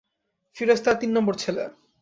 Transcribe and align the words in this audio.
ফিরোজ 0.57 0.79
তাঁর 0.85 0.95
তিন 1.01 1.11
নম্বর 1.17 1.35
ছেলে। 1.43 1.63